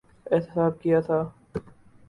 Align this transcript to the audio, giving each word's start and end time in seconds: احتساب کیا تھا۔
احتساب 0.31 0.71
کیا 0.81 0.99
تھا۔ 1.07 1.19